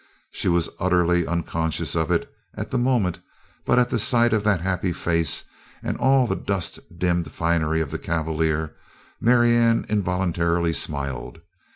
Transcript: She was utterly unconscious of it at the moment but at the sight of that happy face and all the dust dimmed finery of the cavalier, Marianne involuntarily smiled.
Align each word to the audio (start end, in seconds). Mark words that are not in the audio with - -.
She 0.31 0.47
was 0.47 0.67
utterly 0.79 1.27
unconscious 1.27 1.93
of 1.95 2.09
it 2.09 2.27
at 2.55 2.71
the 2.71 2.79
moment 2.79 3.19
but 3.65 3.77
at 3.77 3.91
the 3.91 3.99
sight 3.99 4.33
of 4.33 4.43
that 4.45 4.61
happy 4.61 4.93
face 4.93 5.43
and 5.83 5.95
all 5.97 6.25
the 6.25 6.35
dust 6.35 6.79
dimmed 6.97 7.31
finery 7.31 7.81
of 7.81 7.91
the 7.91 7.99
cavalier, 7.99 8.73
Marianne 9.19 9.85
involuntarily 9.89 10.73
smiled. 10.73 11.41